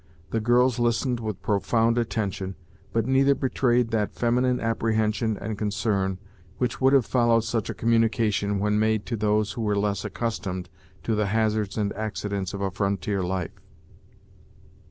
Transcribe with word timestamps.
The 0.31 0.39
girls 0.39 0.79
listened 0.79 1.19
with 1.19 1.43
profound 1.43 1.99
attention, 1.99 2.55
but 2.91 3.05
neither 3.05 3.35
betrayed 3.35 3.91
that 3.91 4.15
feminine 4.15 4.59
apprehension 4.59 5.37
and 5.37 5.59
concern 5.59 6.17
which 6.57 6.81
would 6.81 6.91
have 6.93 7.05
followed 7.05 7.43
such 7.43 7.69
a 7.69 7.75
communication 7.75 8.57
when 8.57 8.79
made 8.79 9.05
to 9.05 9.15
those 9.15 9.51
who 9.51 9.61
were 9.61 9.77
less 9.77 10.03
accustomed 10.03 10.69
to 11.03 11.13
the 11.13 11.27
hazards 11.27 11.77
and 11.77 11.93
accidents 11.93 12.51
of 12.51 12.61
a 12.61 12.71
frontier 12.71 13.21
life. 13.21 13.61